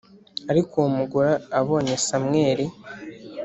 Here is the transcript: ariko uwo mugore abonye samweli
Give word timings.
ariko 0.51 0.73
uwo 0.77 0.89
mugore 0.99 1.31
abonye 1.59 1.95
samweli 2.05 2.65